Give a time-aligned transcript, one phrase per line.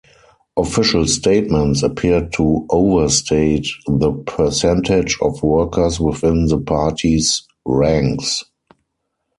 [0.57, 8.43] Official statements appeared to overstate the percentage of workers within the party's ranks.